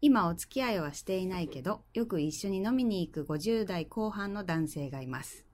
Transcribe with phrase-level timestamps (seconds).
[0.00, 5.44] 今お付き合いはしていないけど、よく一緒に飲みに行く50代後半の男性がいます。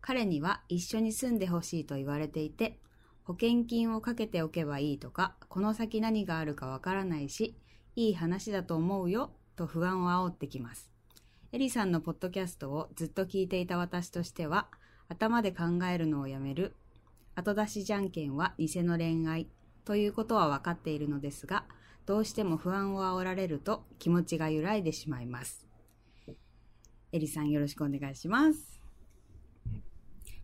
[0.00, 2.78] 彼には一緒に住んでほしいと言われていて、
[3.24, 7.56] 保険金をかけておけばいいとか、この先何があるかわからないし、
[7.96, 10.92] いい話だと思うよ、と不安を煽ってきます。
[11.50, 14.68] エリさんのポッドキャストをずっと聞いていた私としては、
[15.08, 16.76] 頭で考えるのをやめる、
[17.34, 19.48] 後出しじゃんけんは偽の恋愛、
[19.84, 21.64] ということは分かっているのですが、
[22.08, 25.66] どうしても不安を煽られると気持ちが揺らいでしまいます。
[27.12, 28.80] エリさんよろしくお願いします。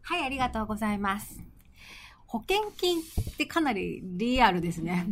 [0.03, 1.41] はい、ありがとうございます。
[2.27, 5.07] 保険金ってかなりリアルですね。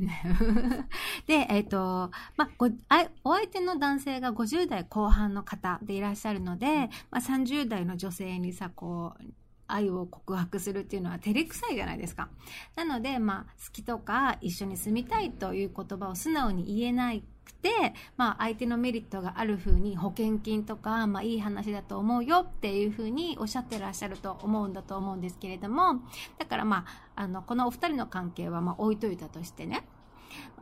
[1.26, 9.24] で、えっ、と、まあ、ごあお相手の男性が50代後半の方でいらっしゃるので、まあ、30代の女性にさ、こう、
[9.72, 12.28] 愛を告白するっていうのは照れくさいじゃないですか。
[12.76, 17.12] なので、まあ、好きとか一緒に住みたいという言葉を素直に言えな
[17.44, 26.02] くて、まあ、相手のメリットがある風に保険金とか、まあ、いい話だと思うよっていう風におっしゃってらっしゃると思うんだと思うんですけれども、
[26.38, 26.84] だからま
[27.16, 29.84] あ、あの、このお二人の関係はまあ置いといたとしてね、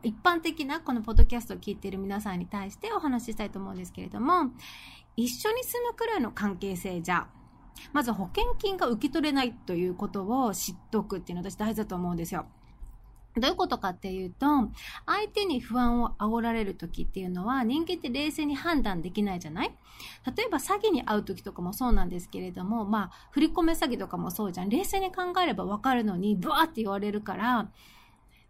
[0.03, 4.51] 一般的なこのポッドキャストを聞いている皆さんに対してお話ししたいと思うんですけれども、
[5.15, 7.27] 一緒に住むくらいの関係性じゃ、
[7.93, 12.45] まず保険金が受け取れないということを知っとくっていうのは私大事だと思うんですよ。
[13.37, 14.45] どういうことかっていうと、
[15.05, 19.71] 相手に不安を煽られる時っていうのは人間って冷静に判断できないじゃない？
[20.35, 24.69] 例えば詐欺に遭う時とかもそうなんですけれども、まあ、振り込め詐欺とかもそうじゃん。
[24.69, 27.69] 冷静に考えればわかるのに、ブワーって言われるから、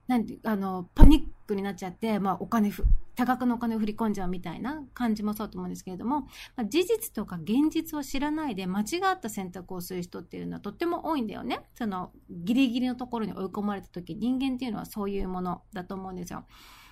[0.07, 2.83] なんて、あの、パニックになっちゃって、まあ、お金ふ、
[3.15, 6.21] 多額のお金を振り込んじゃうみたいな感じもそうと思うんですけれども、
[6.55, 8.83] まあ、事実とか現実を知らないで間違
[9.13, 11.61] った選択をする人っていうのはとっても多いんだよね。
[11.75, 16.45] その、ギリギリのところに追い込まれた時、人間っていうのはそういうものだと思うんですよ。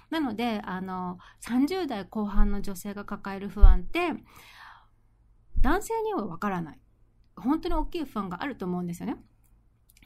[0.10, 4.14] なので、あの、30代後半の女性が抱える不安って、
[5.62, 6.80] 男性にはわからない。
[7.36, 9.18] 本当に大きい不安があると思うんですよね。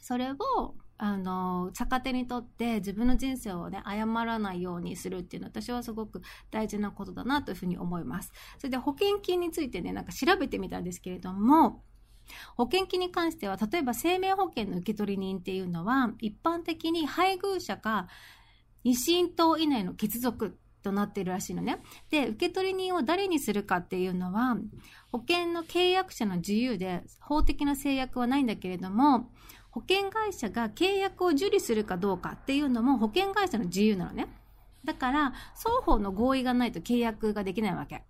[0.02, 6.22] それを、あの、逆手にとって自分の人生をね、誤らないようにするっていうのは私はすごく
[6.52, 8.32] 大事なことだなというふうに思います。
[8.58, 11.84] それで保険金についてね、なんか調べてみたんですけれども、
[12.56, 18.08] 保険金に関しては、例えば生命保険の受取人っていうのは、一般的に配偶者か
[18.84, 21.82] 二親等以内の血族となっているらしいのね。
[22.10, 24.58] で、受取人を誰にするかっていうのは、
[25.12, 29.32] 保険の契約者の自由で法的な制約はないんだけれども、
[29.74, 34.28] 保険会社が契約を受理するかどうかっていうのも保険会社の自由なのね。
[34.86, 38.04] だから、双方の合意がないと契約ができないわけ。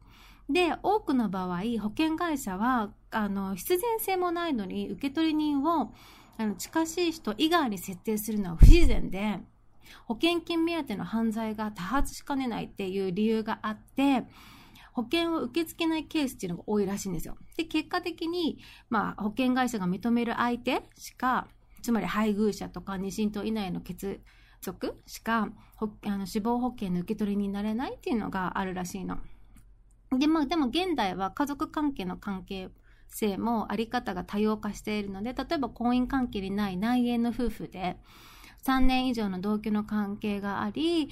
[0.50, 5.94] で、多くの場合、保険会社は、あの、必然性もないのに、受取人を、
[6.38, 9.40] あの、近しい人以外に設定するのは不自然で、
[10.06, 14.25] 保険金目当ての犯罪が多発しかねないっていう理由があって、
[14.94, 17.36] 保険を受け付けないケースっていうのが多いらしいんですよ。
[17.58, 18.59] で、結果的に、
[18.90, 21.48] まあ、保険会社が認める相手しか、
[21.81, 24.22] つまり配偶者とか二親等以内の血
[24.62, 25.50] 族しか、
[26.06, 29.18] あの死亡保険の受け取りになれないっていうのがあるらしいの。
[30.18, 32.69] で、まあ、でも現代は家族関係の関係
[33.10, 37.98] 性もあり方が多様化しているので、例えば婚姻関係にない内縁の夫婦で、
[38.66, 41.10] 3年以上の同居の関係があり、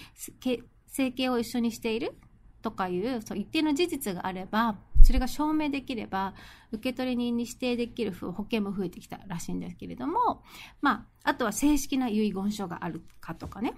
[0.87, 2.13] 生計を一緒にしている
[2.61, 6.33] とかいう、そう一定の事実があれば、それが証明できれば、
[6.71, 10.43] 受取人に指定できる保険も増えてきたらしいんですけれども、
[10.81, 13.73] まあ、あとは正式な遺言書があるかとかね。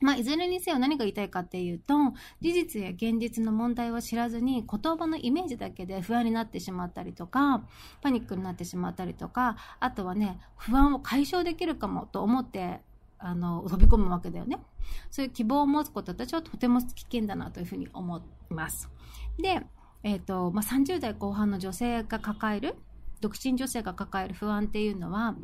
[0.00, 1.94] まあ、いずれにせよ何が言いたいかっていうと、
[2.40, 7.62] 事実や現実の問題を知らずに言葉のイメージだけで不安になってしまったりとか、
[8.00, 12.80] パニックになってしまったりとか、あとはね、不安を解消できるかもと思って、
[13.20, 14.58] あの、飛び込むわけだよね。
[15.10, 18.90] そういう希望を持つこと私はとても危険だなというふうに思います。
[19.38, 19.62] で、
[20.02, 22.76] えっ、と、まあ、30代後半の女性が抱える、
[23.20, 25.36] 独身女性が抱える不安っていうのは、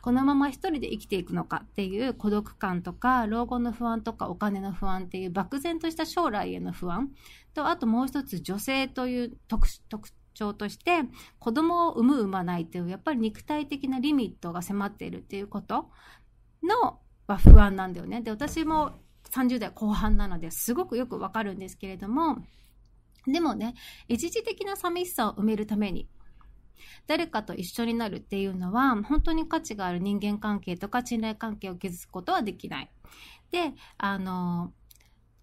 [0.00, 7.10] このまま一人で生きていくのかっていう孤独感とか、老後の不安とかお金の不安っていう漠然とした将来への不安
[7.52, 11.00] と、あともう一つ女性という特特徴として、
[11.40, 15.90] 子供を産む産まないっていう、やっぱり肉体的なリミットが迫っているっていうこと
[16.62, 18.22] の、は不安なんだよね。
[18.22, 18.92] で、私も
[19.30, 22.38] 30代後半なのですごくよくわかるんですけれども、
[23.26, 23.74] でもね、
[24.08, 26.08] 一時的な寂しさを埋めるために、
[27.06, 32.90] 誰かと一緒になるっていうのは、本当に価値がある人間関係とか信頼関係を築くことはできない。
[33.50, 34.72] で、あの、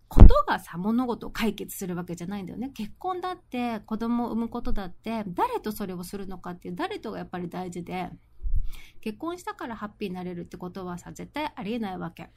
[0.07, 2.69] ことがさ、物事を解決するわけじゃないんだよね。
[2.69, 8.09] 結婚だって、子供を産むことだって、誰とそれをするのかっていう、誰とがやっぱり大事で、
[9.01, 12.29] 結婚したからハッピーになれるってことはさ、絶対ありえないわけ。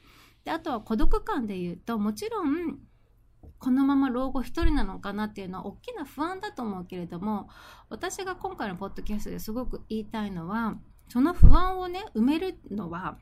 [0.43, 2.79] で、あとは孤独感で言うと、もちろん、
[3.57, 7.49] このまま老後一人なのかなっていうのは大きな不安だと思うけれども、
[7.89, 10.77] 私が今回のポッドキャストですごく言いたいのは、
[11.09, 13.17] その不安をね、埋めるのは、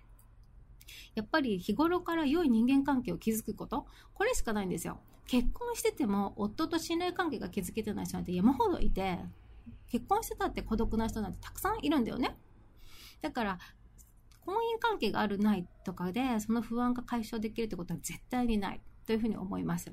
[1.15, 4.99] やっぱり日頃から良い人間関係を築くこと、これしかないんですよ。
[5.27, 9.19] 結婚してても夫と信頼関係が築けてない人なんて山ほどいて、
[9.89, 12.37] 結婚してたって孤独な人なんてたくさんいるんだよね。
[13.21, 13.59] だから、
[14.45, 19.91] 婚姻関係があるないとかで、その不安が解消できるってことは絶対にないというふうに思います。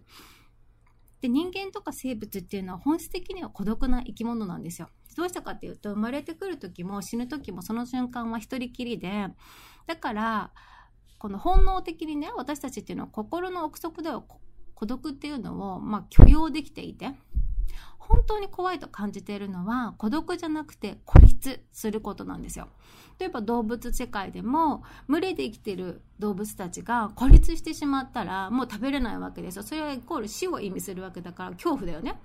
[1.20, 4.90] で、人間とか生物っていうのは本質的には孤独な生き物なんですよ。
[5.16, 9.28] どうしたかっていうと、生まれてくる時も死ぬ時もその瞬間は一人きりで、
[9.86, 10.52] だから、
[11.18, 14.22] この本能的にね、私たちっていうのは心の奥底では
[14.74, 17.12] 孤独っていうのを、まあ、許容できていて、
[17.98, 22.68] 本当に怖いと感じているのは孤独じゃなくて孤立することなんですよ。
[23.18, 29.62] 例えば動物世界でも群れで生きている動物たちが孤立してしまったらもう食べれないわけですよ。
[29.62, 32.20] それはイコール死を意味するわけだから恐怖だよね。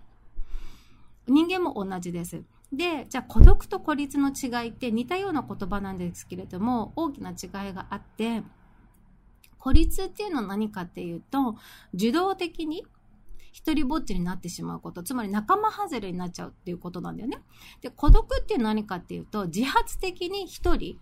[1.28, 2.44] 人間も同じです。
[2.74, 8.44] で、じゃあ孤独と孤立の違いって似たような言葉なんですけれども大きな違いがあって
[9.58, 11.56] 孤立っていうのは何かっていうと
[11.94, 12.86] 受動的に
[13.52, 17.42] 一人ぼっちになってしまうこと、つまり仲間外れになっちゃうっていうことなんだよね。
[17.82, 21.00] で、孤独っていう何かっていうと、自発的に一人、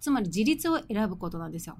[0.00, 1.76] つまり自立を選ぶことなんですよ。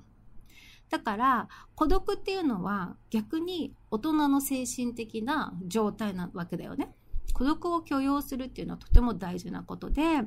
[0.89, 6.95] だから、孤独っていうのは逆に大人の精神的な状態なわけだよね。
[7.33, 10.23] 孤独を許容するっていうのはとても大事なことで、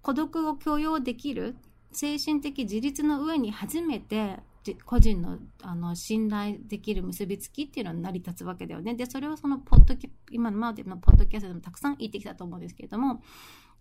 [0.00, 1.56] 孤独を許容できる
[1.92, 4.40] 精神的自立の上に初めて
[4.84, 8.94] 個人のあの信頼できる結びつきっていうのは成り立つわけだよね。
[8.94, 13.22] で、それをそのポッドキャ今までのポッドキャストでもたくさん言ってきたと思うんですけれども、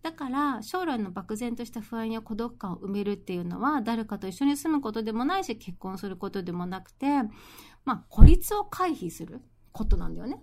[0.01, 7.05] だから将来の漠然とした不安や孤独感を埋めるっていうのは誰かと一緒に住むことでもないし結婚することでもなくて、
[7.85, 9.41] まあ孤立を回避する
[9.71, 10.41] ことなんだよね。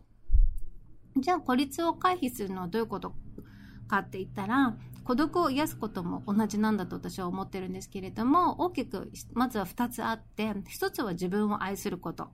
[1.16, 3.14] じゃあ孤立を回避するのはどういうこと
[3.88, 4.76] かって言ったら、
[5.08, 12.28] 孤独を癒すことも同じなんだと私は思ってるんですけれども、大きくまずは2つあって、1つは自分を愛すること。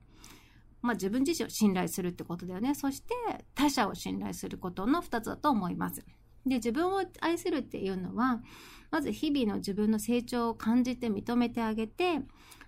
[0.83, 2.75] まあ自分自身を信頼するってことだよね。
[2.75, 3.15] そして
[3.55, 6.05] 他者を信頼することの2つだと思います。
[6.45, 8.43] で、自分を愛するっていうのは、
[8.91, 12.23] まず日々の自分の成長を感じて認めてあげて、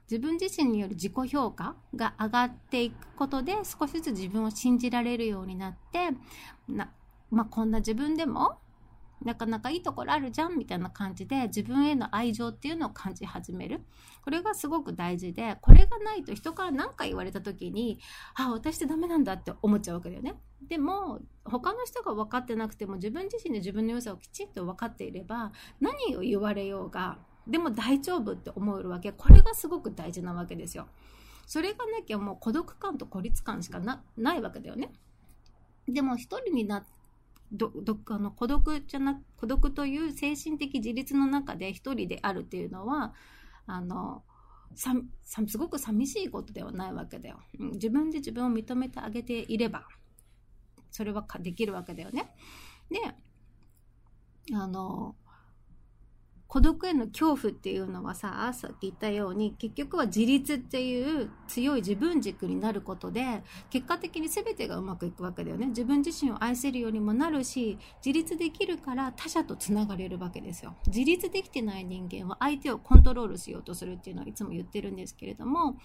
[0.09, 6.11] 自分自身による自己評価が上がっていくことで少しずつ自分を信じられるようになって、
[6.69, 6.93] な
[7.29, 8.61] まあこんな自分でも
[9.25, 13.83] なかなかいいところあるじゃんみたいな感じで自分への愛情っていうのを感じ始める。
[14.23, 18.01] これがすごく大事で、これがないと人から何か言われた時に、
[18.35, 20.35] あ、私ってダメなんだって思っちゃうわけだよね。
[20.63, 29.13] でも、他の人が分かってなくても自分自身で自分の良さをきちんと分かっていれば、何を言われようが、でも大丈夫って思えるわけ。
[29.13, 30.89] これがすごく大事なわけですよ。
[31.47, 34.93] それがなきゃもう孤独感と孤立感しかなないわけだよね。
[35.87, 36.85] でも一人になっ
[37.53, 43.15] どどあの孤独じゃな孤独という精神的自立の中で一人であるっていうのは
[43.67, 44.23] あの
[44.75, 49.87] ささすごく寂しいことではないわけだよ、自分で自分を認めてあげていれば
[50.91, 52.35] それはかできるわけだよね。
[52.91, 52.99] で
[54.53, 55.17] あの
[56.49, 65.67] 孤独への恐怖っていうのはささっき言ったように結局は自立っていう強い自分軸になることで結果的に全てがうまくいくわけだよね。
[65.67, 70.77] 自分自身を愛せるようにもなるし自立できるから他者とつながれるわけですよ。
[70.87, 75.77] 自立できてない人間は相手をコントロールしようとするっていうのはいつも言ってるんですけれども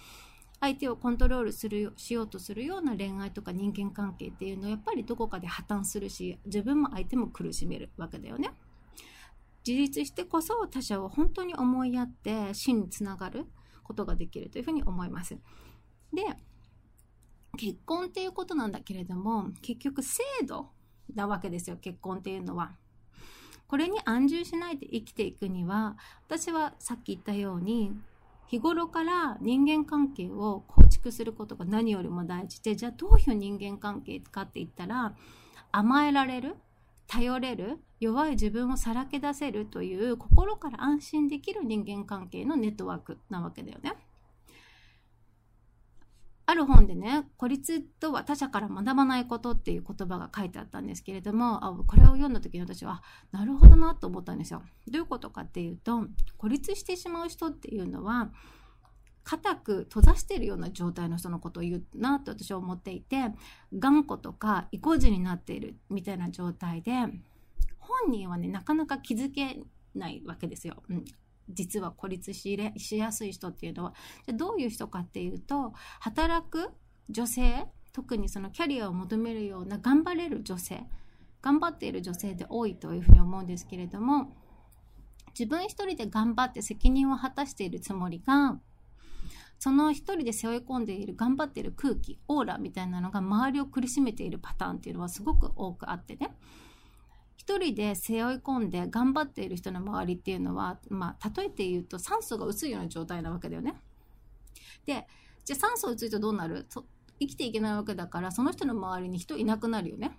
[0.59, 8.51] 相手をコントロールするしようとするような恋愛とか人間関係っていうのはやっぱりどこかで破綻するし自分も相手も苦しめるわけだよね。
[9.65, 13.45] 自立してこそ他者を本当に思いやって真につながる
[13.83, 15.37] ことができるというふうに思います。
[16.13, 16.23] で
[17.57, 20.69] 結婚っていうことなんだけれども結局制度
[21.15, 22.75] なわけですよ、結婚っていうのは。
[23.67, 27.93] これに安住しないで生きていくには、私はさっき言ったように、
[28.47, 35.15] 日頃から人間関係を構築することが何よりも大事で、じゃあどういう人間関係かって言ったら、
[35.71, 36.57] 甘えられる、
[37.11, 43.95] 頼れる、弱い自分をさらけ出せるという心から安心できる人間関係のネットワークなわけだよね。
[46.45, 53.03] ある本でね、孤立とは他者から学ばないことっていう言葉が書いてあったんですけれども、あこれを読んだ時に私は、
[53.33, 54.63] なるほどなと思ったんですよ。
[54.87, 56.05] どういうことかっていうと、
[56.37, 58.31] 孤立してしまう人っていうのは、
[59.23, 63.31] 固く閉ざしているような状態の人のことを言うなと私は思っていて、
[63.77, 66.91] 頑固とか意固地になっているみたいな状態で、
[67.79, 69.61] 本人はね、なかなか気づけ
[69.95, 70.83] ないわけですよ。
[70.89, 71.05] うん、
[71.49, 73.93] 実は孤立ししやすい人っていうのは
[74.25, 76.69] じゃどういう人かっていうと働く
[77.09, 80.83] 女性特にそのキャリアを求めるような頑張れる女性
[81.41, 84.31] 頑張っている女性で多いというふうに思うんですけれども
[85.37, 88.59] 自分一人で頑張って責任を果たしているつもりが
[89.63, 96.35] その一人で背負い込んでいる頑張ってる空気オーラみたいなのが周りを苦しめているパターンっていうのはすごく多くあってね
[97.37, 103.75] 一人で背負い込んで頑張っている人の周りっていうのは、まあ、例えて言うと酸素が薄いような状態なわけだよね。
[104.87, 105.07] で、
[105.45, 106.67] じゃあ酸素薄いとどうなる？
[107.19, 110.17] 生きていけないわけだから、その人の周りに人いなくなるよね。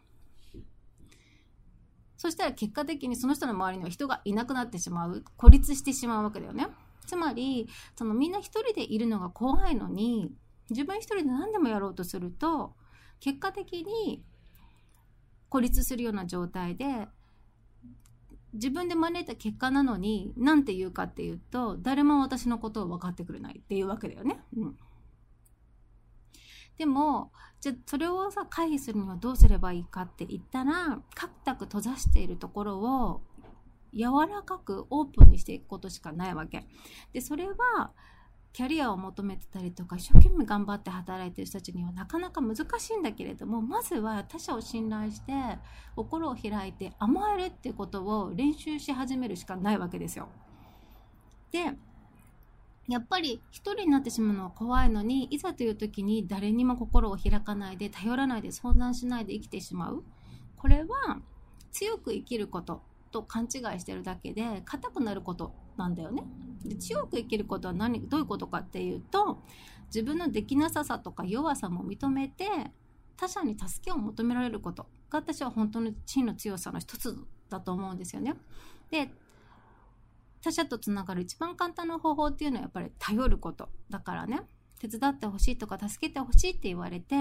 [2.16, 5.25] そしたら結果的にその人の周りには人がいなくなってしまう。
[5.37, 6.68] 孤立してしまうわけだよね。
[7.06, 10.32] つまり、そのみんな一人でいるのが怖いのに、
[10.71, 12.75] 自分一人で何でもやろうとすると、
[13.21, 14.25] 結果的に
[15.49, 17.09] 孤立するような状態で
[18.54, 24.40] 自分で招いた結果なのに何て言うかっていうと誰も私のことを分かってくれないっていうわけだよね。
[24.56, 24.76] うん、
[26.78, 33.23] でもじゃあそれをさ回避するにはどうすればいいかって言ったら固く閉ざしているところを
[33.94, 36.66] 柔らかくオープンにしていくことしかないわけ。
[37.12, 37.92] でそれは
[38.52, 45.32] キャリアを求めてたりとか一生懸命頑張って働いてる人たちにはなかなか難しいんだけれどもまずは他者を信頼して
[45.96, 50.28] 心を開いて甘えるっていうことを練習し始めるしかないわけですよ。
[51.50, 51.72] で
[52.88, 60.04] やっぱり一人になってしまうのは怖いのにいざという時に誰にも心を開かないで頼らないで相談しないで生きてしまう
[60.56, 61.20] これは
[61.70, 62.82] 強く生きること
[63.12, 63.50] と勘違い
[63.81, 66.25] してるだけで硬くなることなんだよね。
[66.64, 69.42] で強く生きることは何どういうことかっていうと
[69.87, 72.47] 自分のできなささとか弱さも認めて
[73.16, 77.16] 他者に助けを求められることが私は本当の真の強さの一つ
[77.50, 78.35] だと思うんですよね。
[78.90, 79.11] で
[80.40, 84.42] 他者とつながる一番簡単な方法っていうのはやっぱり頼ることだからね
[84.82, 87.14] 手伝ってほしいとか助けてほしいって言われて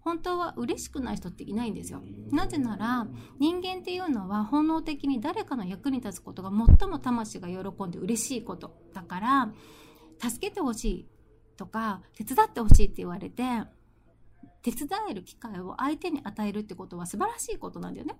[0.00, 2.02] 本当は嬉しくない人っていないんですよ。
[2.30, 3.06] なぜなら
[3.38, 9.52] 人間っていうのは本能的に誰かの役に立つことが最も魂が喜んで嬉しいことだから
[10.18, 11.08] 助けてほしい
[11.58, 13.42] とか手伝ってほしいって言われて
[14.62, 18.16] 手伝える機会を相手に与えるってことは素晴らしいことなんだよね。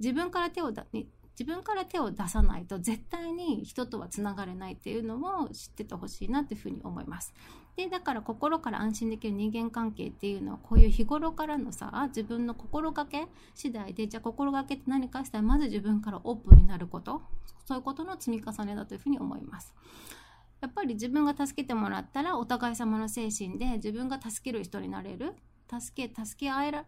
[0.00, 0.84] 自分から手をだ
[1.42, 7.34] 自分から手を出さないと絶対に人とはつながれないっていうのを知っててほしいなっていうふうに思います。
[7.74, 17.22] でだから心から安心できる人間関係っていうのはこういう日頃からのさ自分の心がけ次第でじゃあ心がけって何かしたらまず自分からオープンになること
[17.64, 19.74] そういうことの積み重ねだというふうに思います。
[20.60, 25.34] やっぱり自分が助けてもらったらお互い様の精神で自分が助ける人になれる
[25.68, 26.84] 助け助け合えら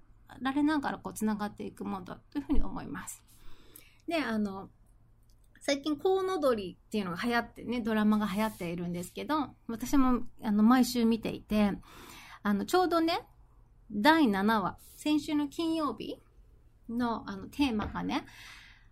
[0.52, 3.24] れながらこうつながっていくものだというふうに思います。
[4.08, 4.70] で、あの、
[5.61, 11.73] 最近、コウノドリっていうのが流行ってね、ドラマが流行っているんですけど、私もあの毎週見ていて、
[12.42, 13.20] あの、ちょうどね、
[13.90, 16.20] 第7話、先週の金曜日
[16.88, 18.26] のあのテーマがね、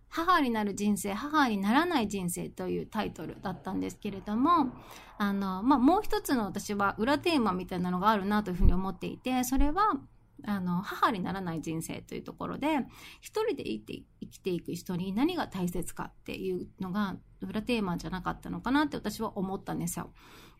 [0.09, 4.71] 母になる人生、母にならない人生というタイトルだったんですけれども、
[5.17, 9.99] あの、まあ、もう一つの私は裏テーマみたいなのがあるなというふうに思っていて、それは、
[10.45, 12.79] あの、母にならない人生というところで、
[13.21, 20.11] 一人で生きて生きていく人に何が大切かっていうのが、裏テーマじゃなかったのかなって私は思ったんですよ。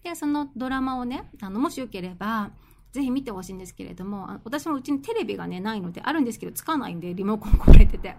[0.03, 2.51] で、そのドラマをね、あの、もしよければ、
[2.93, 8.15] ぜひ見てほしいんですけれども、私もうちにテレビがね、ないので、あるんですけど、つかないんで、リモコン壊れてて。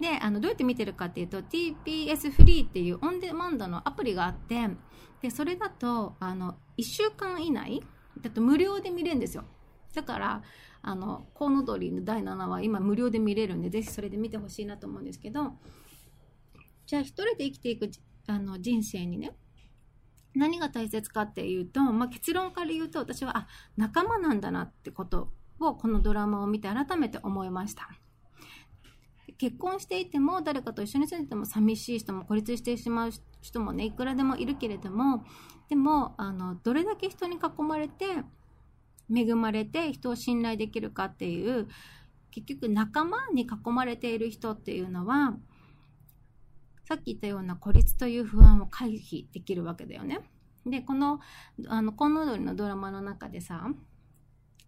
[0.00, 4.68] で、あの、どうやって見てるかっていうと、TPS フリーっていうオンデマンドのアプリがあって、
[5.22, 7.82] で、それだと、あの、1週間以内
[8.20, 9.44] だと無料で見れるんですよ。
[9.94, 10.42] だから、
[10.82, 15.58] あの、コウノドリの第7話、今無料で見れるんで、ぜひそれで見てほしいなと思うんですけど、
[16.86, 17.90] じゃあ一人で生きていく
[18.26, 19.36] あの人生にね、
[20.34, 27.88] 何が大切かっていうと、まあ、結論から言うと私は、あ、仲間なんだなってことをこのドラマを見て改めて思いました。
[29.38, 35.24] 結婚していても誰かと一緒に住んでても寂しい人も孤立してしまう人もねいくらでもいるけれども
[35.68, 38.04] でもあのどれだけ人に囲まれて
[39.14, 41.68] 恵まれて人を信頼できるかっていう
[42.30, 45.36] 結局仲間に囲まれている人っていうのは
[46.84, 50.20] さっき言ったような孤立という不安を回避できるわけだよね。
[50.66, 51.20] でこの
[51.68, 53.70] あのコンノドリのドラマの中でさ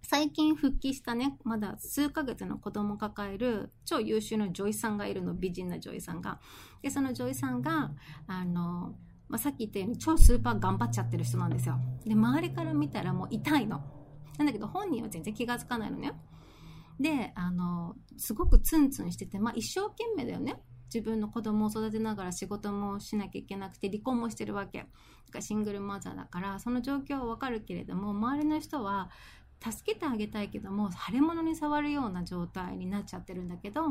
[0.03, 6.41] 最近復帰したね、まだ数ヶ月の子供を抱える超優秀な女医さんがいるの、美人な女医さんが。
[6.83, 7.93] で、その女医さんが、
[8.27, 8.97] あの、
[9.29, 11.79] まあ、さっき言ったように超スーパー頑張っちゃってる人なんですよ。
[12.05, 14.00] で、周りから見たらもう痛いの。
[14.41, 16.15] なんだけど本人は全然気がつかないのね。
[16.99, 20.57] で、あの、すごくツンツンしてて、まあ一生懸命だよね。
[20.87, 24.91] 自分の子供を育てながら仕事もしなきゃいけなくて離婚もしてるわけだか
[25.35, 25.41] ら。
[25.43, 29.11] シングルマザーだから、その状況はわかるけれども、周りの人は
[29.63, 33.83] 助けてあげたいけども腫れ物に触るような状態になっちゃってるんだけど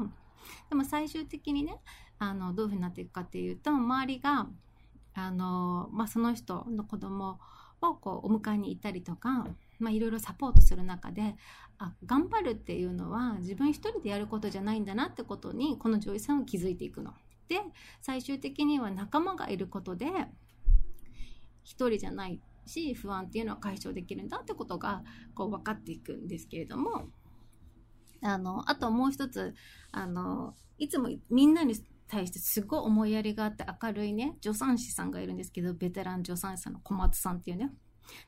[0.67, 1.77] でも最終的にね
[2.17, 4.47] あのどういうふうになっていくかっていうと周りが
[5.13, 7.39] あの、まあ、その人の子供
[7.81, 9.47] をこうお迎えに行ったりとか、
[9.79, 11.35] まあ、いろいろサポートする中で
[11.77, 17.13] あ頑張るっていうのは自分一人でやることじゃないんだなってことにこの女医さんは気づいていくの。
[17.47, 17.59] で
[18.01, 20.05] 最終的には仲間がいることで
[21.63, 27.09] 一人じゃないし不安っていうのは解消できるんだってことがこう分かっていくんですけれども
[28.21, 29.55] あのあともう一つ
[29.91, 31.75] あのいつもみんなに
[32.07, 37.71] 対してすごい思いやりがあって明るいね助産師さんがいるんですけどベテラン助産師さんの小松さんっていうね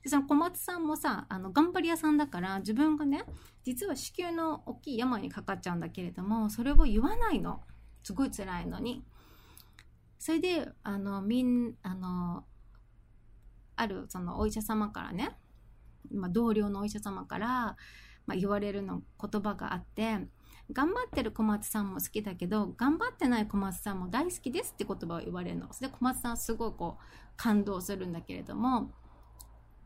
[0.03, 3.25] でその小松さんもさあの頑張り屋さんだから自分がね
[3.63, 7.61] 実は子宮の大きい病にかかっちゃうんだけれどもそれを言わないの。
[8.03, 9.03] すごい辛いのに。
[10.17, 12.45] それであのみんあの
[13.75, 15.35] あるそのお医者様からね、
[16.13, 17.47] まあ、同僚のお医者様から、
[18.27, 20.19] まあ、言われるの言葉があって
[20.71, 25.67] 頑張ってる小松さんも好きだけど頑張ってない小松さんも大好きですって言葉を言われるの。
[25.79, 27.03] で小松さんすごいこう
[27.35, 28.91] 感動するんだけれども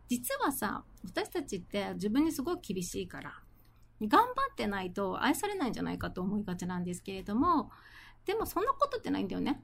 [0.07, 3.33] 実はさ私たちって自分にすごい厳しいから
[4.01, 7.71] 頑張ってないと愛されないんじゃないかと思いがちなんですけれども
[8.25, 9.63] でもそんなことってないんだよね。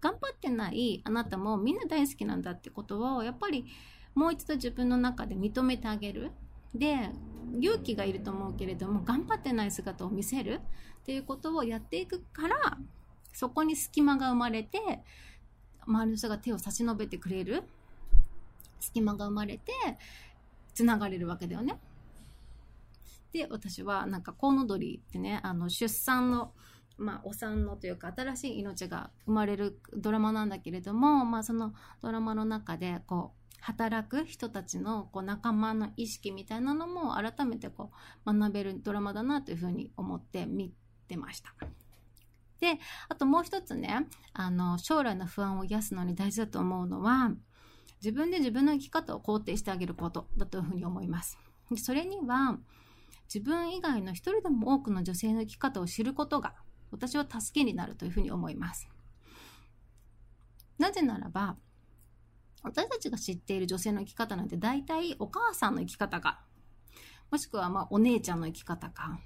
[0.00, 3.66] 頑張ってないあなたもみんな大好きなんだってことをやっぱり
[4.14, 6.32] もう一度自分の中で認めてあげる。
[6.74, 7.10] で
[7.60, 10.60] 勇気がいると思うけれども頑張ってない姿を見せる。
[11.00, 12.78] っていうことをやっていくから
[13.32, 14.78] そこに隙間が生まれて
[15.86, 17.64] 周りの人が手を差し伸べてくれる。
[18.88, 19.72] 隙間が生まれて
[20.74, 21.78] つながれるわけだよね。
[23.32, 26.52] で私はなんかコウノドリってねあの出産の
[26.96, 31.72] まあ、お産のというか新しい命が生まれるドラマなんだけれども、まあ、その
[32.02, 37.92] ドラマの中でこう働く人たちのこう仲間の意識みたいなのも改めてこ
[38.26, 40.72] う学べるドラマだなというふうに思って見
[41.06, 41.54] てました。
[42.60, 47.30] で、あともう一つね、あの、将来の不安を癒すのに大事だと思うのは、
[48.02, 51.38] 自分で自分の生き方を肯定してあげることだというふうに思います。
[51.76, 52.58] それには、
[53.32, 56.54] 自分以外の一人でも多くの女性の生き方を知ることが
[56.90, 58.88] 私は助けになるというふうに思います。
[60.78, 61.56] なぜならば、
[62.62, 66.40] 私たちが知っている女性の生き方なんて大体お母さんの生き方か、
[67.30, 69.20] もしくはまあお姉ちゃんの生き方か、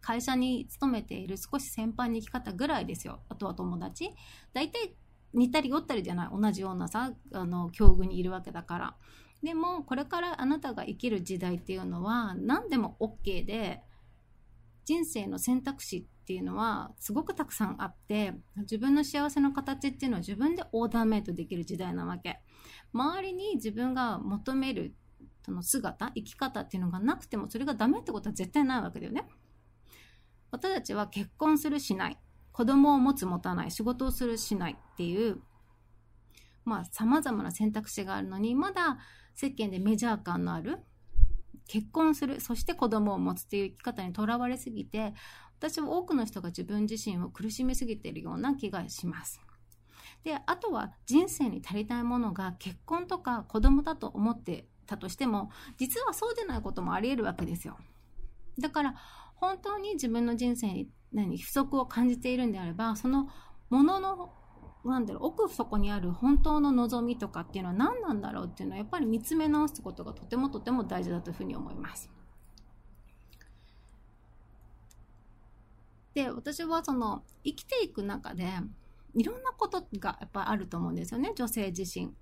[0.00, 3.20] 会社に勤めている少し先輩の生き方ぐらいですよ。
[3.28, 4.10] あとは友達。
[4.52, 4.94] 大体
[5.34, 6.28] 似たり寄ったりじゃない。
[6.32, 8.96] 同じようなさ、あの、境遇にいるわけだから。
[9.42, 13.82] でも、これからあなたが生きる時代っていうのは何でも OK で、
[14.86, 22.40] 人生の選択肢っていうのはすごくたくさんあって自分の幸せの形っていうのは自分でオーダーメイドできる時代なわけ
[22.92, 24.94] 周りに自分が求める
[25.44, 29.28] その姿生き方っていうのがなくてもそれがダメってことは絶対ないわけだよね
[30.50, 32.18] 私たちは結婚するしない
[32.56, 35.42] 子供を持つ持たない仕事をするしないっていう
[36.64, 38.96] まあ様々な選択肢があるのにまだ
[39.34, 40.78] 世間でメジャー感のある
[41.68, 45.12] 結婚するそして子供を持つっていう生き方にとらわれすぎて
[45.58, 49.40] 私は多くの人が自分自身を苦しみすぎているような気がします。
[50.22, 57.78] で、あとは人生に足りないものが結婚とか子供だと思ってたとしても、実はそうでないこともあり得るわけですよ。
[58.58, 58.94] だから、
[59.36, 63.30] 本当に自分の人生に何不足を感じているんであれば、その
[63.70, 64.32] ものの
[64.84, 72.10] なんだろう奥底にある本当の望みとかっていうのは何なんだろうっていうのはやっぱり見つめ直すことがとてもとても大事だというふうに思います。
[76.14, 78.46] で、私はその生きていく中で、
[79.14, 82.12] いろんなことがやっぱあると思うんですよね、女性自身。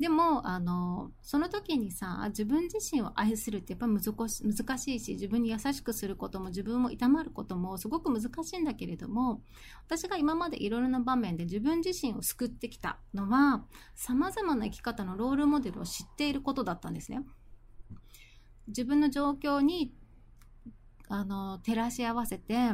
[0.00, 9.40] でも、あの、その時にさ、自分自身を愛するってやっぱ難し難しいし、自分に優しくすることも自分を痛まることもすごく難しいんだけれども、
[9.86, 17.22] 私が今までいろいろな場面で自分自身を救ってきたのは、様々な生き方のロールモデルを知っていることだったんですね。
[18.66, 19.94] 自分の状況に、
[21.08, 22.72] あの、照らし合わせて、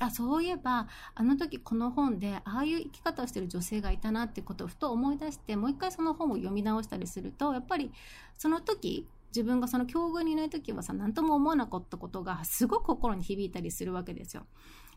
[0.00, 7.92] あそういえばあの時この本でああいう生き方をしてる女性がいたなってことをふと思い出してもう一回その本を読み直したりするとやっぱり
[8.38, 14.46] その時自分がその境遇にいない時はさ何とも思わなかったことがすごく心に響いたりするわけですよ。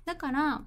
[0.05, 0.63] だから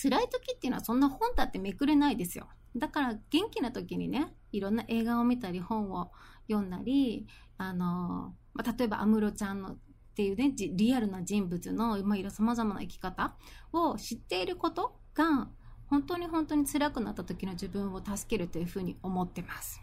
[0.00, 2.48] 辛い時っていうのはそんな本だってめくれないですよ。
[2.76, 6.10] だから元気な時にねいろんな映画を見たり本を
[6.48, 7.26] 読んだり
[7.56, 9.76] あの、まあ、例えば安室ちゃんの
[10.18, 13.36] っていうね、リアルな人物の、まあ、様々な生き方
[13.72, 15.46] を知っていることが、
[15.86, 19.80] 本当に本当に辛くなった時の自分を助けるというふうに思ってます。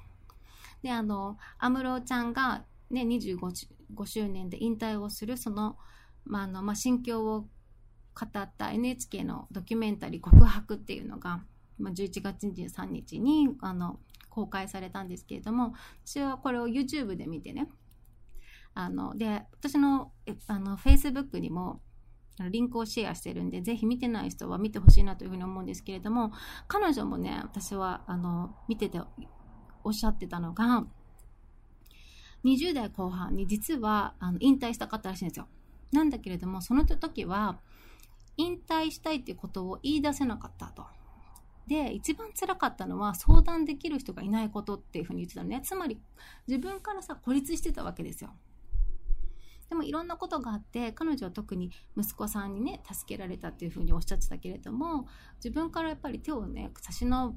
[0.83, 5.77] で、あの、安室ちゃんがね、25 5周年で引退をする、その、
[6.25, 7.47] まあ、あの、まあ、心境を語
[8.37, 11.45] った NHK のドキュメンタリー告白っていうのが、
[11.79, 17.69] まあ、11月23日に、あの、公開されたんですけれども、私はこれを YouTube で見てね、
[18.75, 20.11] あの、で、私の、
[20.47, 21.81] あの、Facebook にも、
[22.51, 26.33] リンクをシェアしてるんで、ぜひ見てない人は見てほしいなというふうに思うんですけれども、
[26.67, 28.99] 彼女もね、私は、あの、見てて
[29.85, 30.85] おっしゃってたのが、
[32.43, 35.47] 20代後半に実は、あの、引退した方らしいんですよ。
[35.93, 37.59] なんだけれども、その時は、
[38.35, 40.85] 引退したいっていうことを言い出せなかったと。
[41.67, 45.61] で、一番辛かったのは相談できる人がいないことっていうふうに言ってたのね。
[45.63, 45.99] つまり、
[46.47, 48.35] 自分からさ、孤立してたわけですよ。
[49.69, 55.07] でもいろんなことがあって彼女は特に息子さんにね助けられたっていうふうにおっしゃってたけれども
[55.43, 57.35] 自分からやっぱり手をね差し伸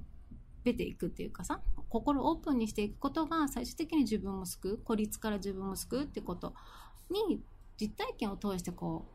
[0.65, 6.55] べていくっていうかさ心をオープンにしていくことが最終的に自分を救う孤立から自分を救うってこと
[7.11, 7.41] に
[7.81, 9.07] 実体験を通してこ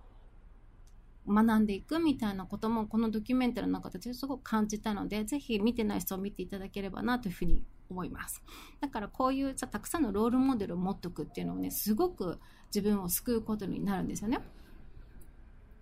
[1.25, 8.43] う学んでいくみたいなこともこのドキュメンタリーの中ですごく感じたのでぜひ見てない人を見ていただければなというふうに思います。
[8.81, 12.39] だからこういう、たくさんのロールモデルを持っとくっていうのをね、すごく
[12.73, 14.39] 自分を救うことになるんですよね。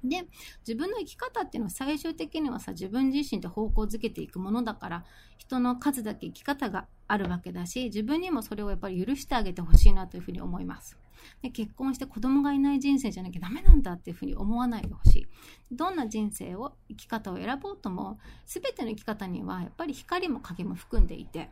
[0.04, 0.28] で、
[0.68, 5.06] 自分の生き方っていうのは最終的にはさ、自分自身で方向づけていくものだから、
[5.38, 10.98] 人の数だけ生き方があるわけだし、自分にもそれをやっぱり許してあげてほしいなというふうに思います。
[11.44, 15.28] で結婚して子供がいない人生じゃなきゃダメなんだっていうふうに思わないでほしい。
[15.72, 21.52] どんな人生を、生き方を選ぼうとも、全ての生き方にはやっぱり光も影も含んでいて、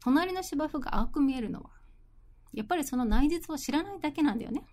[0.00, 1.70] 隣の芝生が青く見えるのは、
[2.52, 4.64] やっぱりその内実を知らないだけなんだよね。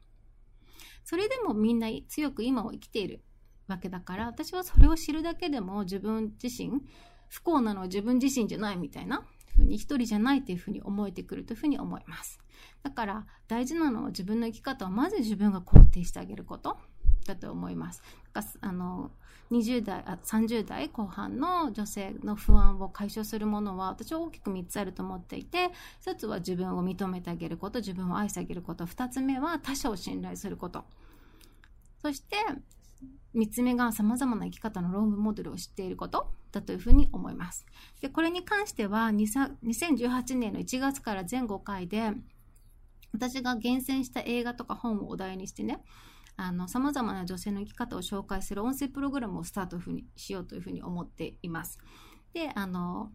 [1.04, 3.24] それでもみんな強く今を生きている
[3.68, 6.82] わけだから、私はそれを知るだけでも自分自身、
[7.30, 12.40] 不幸なのは自分自身じゃないみたいなふうに一人じゃないというふうに思えてくるというふうに思います。
[12.84, 16.78] だから大事なのは自分の生き方をまず自分が肯定してあげること。
[17.28, 18.02] だと思います。
[18.62, 19.12] あの
[19.52, 25.70] 20代あ30代後半の女性の不安を解消するものは私は大きく3つあると思っていて
[26.06, 30.84] 1つは自分を認めてあげること自分を愛してあげること2つ目は他者を信頼すること
[32.02, 32.36] そして
[33.36, 37.66] 3つ目が様々な生き方のロングモデルを知っていることだというふうに思います。
[38.02, 42.12] で、これに関しては2018年の1月から全5回で
[43.14, 45.84] 私が厳選した映画とか本をお題にしてね、
[46.38, 51.80] あの、様々な女性の生き方を紹介する音声プログラムをスタートふうにしようというふうに思っています。
[52.34, 53.12] で、あの、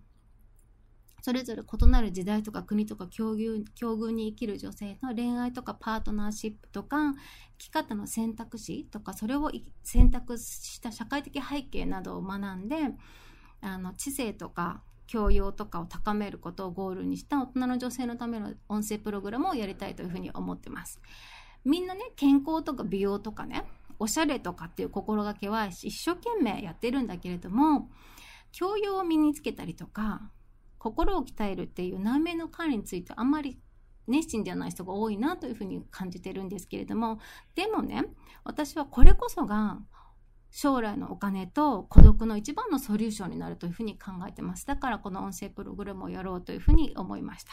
[1.22, 7.14] それぞれ異なる時代とか国とか境遇境遇に生きる女性の恋愛とかパートナーシップとか
[7.58, 9.52] 生き方の選択肢とかそれを
[9.84, 12.76] 選択した社会的背景などを学んで
[13.60, 21.00] あの知性とか教養とかを高めることをゴールにした大人の女性のための音声プログラムをやりたいというふうに思ってます。
[21.64, 23.64] みんなね、健康とか美容とかね、
[23.98, 27.88] おしゃれとかっていう心がけは一生懸命やってるんだけれども、
[28.50, 30.30] 教養を身につけたりとか、
[30.78, 33.60] 心を鍛えるっていう内面の管理についてあんまり
[34.08, 37.20] 熱心じゃない人が多いなというふうに感じてるんですけれども、
[37.54, 38.04] でもね、
[38.44, 39.78] 私はこれこそが
[40.50, 44.66] 将来のお金と孤独の一番のソリューションになるというふうに考えてます。
[44.66, 47.52] だからこの音声プログラムをやろうというふうに思いました。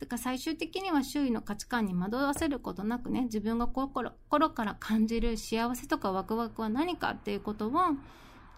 [0.00, 4.10] だから最終的には周囲の価値観に惑わせることなくね、自分が心
[4.50, 7.72] から感じる幸せとかワクワクは何かっていうことを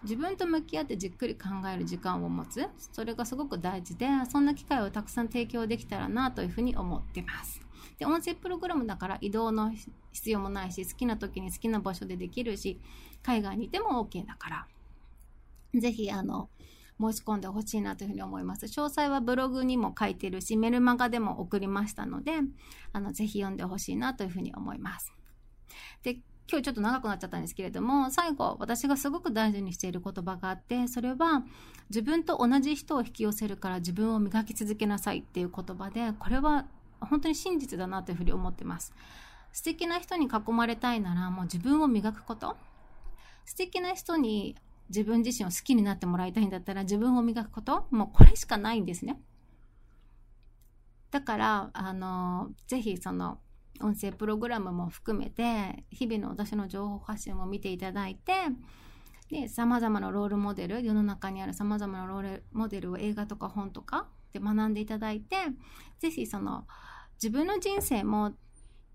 [0.03, 2.65] 自分と向き合ってじっくり考える時間を持つ。
[2.91, 7.61] それがすごく大事で、そんな機会をたくさん提供できたらなというふうに思ってます。
[7.99, 9.71] で、音声プログラムだから移動の
[10.13, 12.79] 必要もないし、好きな時に好きな場所でできるし、
[13.21, 14.67] 海外にいても OK だから。
[15.79, 16.49] ぜひ、あの、
[16.99, 18.65] 申し込んでほしいなというふうに思います。
[18.65, 22.33] 詳細はブログにも書いてるし、メルマガでも送りましたので、
[22.91, 25.13] あの、ぜひ読んでほしいなというふうに思います。
[26.03, 31.43] で、今日ちょっと長くなっちゃったんですけれども、最後、私がすごく大事にしている言葉があって、それは、
[31.89, 36.65] 自分と同じ人を引き寄せるから自分を磨き続けなさいっていう言葉で、これは
[36.99, 38.93] 本当に真実だなというふうに思ってます。
[39.51, 42.57] 素敵な人に囲まれたいなら、もう自分を磨くこと。
[43.45, 44.55] 素敵な人に
[44.89, 47.87] 自分自身を好きになってもらいたいんだったら自分を磨くこと。
[47.91, 49.21] もうこれしかないんですね。
[51.11, 53.39] だから、あの、ぜひその、
[53.81, 58.33] 音声プログラムも含めて、日々の私の情報発信を見ていただいて、
[59.29, 65.37] で、様々なロールモデル、世の中にある様々なロールモデルを映画とか本とかで学んでいただいて、
[65.99, 66.67] ぜひその、
[67.15, 68.33] 自分の人生も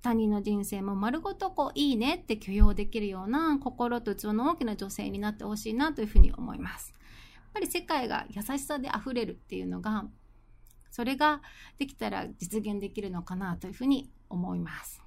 [0.01, 6.95] 他人の人生も丸ごとこういいねって許容できるような心と器の大きな女性になってほしいなというふうに思います。
[7.35, 10.05] やっぱり世界が優しさで溢れるっていうのが
[10.91, 11.43] それが
[11.79, 15.03] できたら実現できるのかなというふうに思います。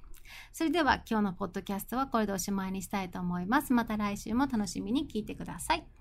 [0.54, 3.74] それでは今日のポッドキャストはこれでおしまいにしたいと思います。
[3.74, 6.01] また来週も楽しみに聞いてください。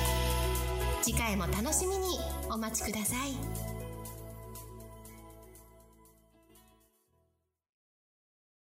[1.01, 2.19] 次回も楽しみに
[2.51, 3.70] お待ちください。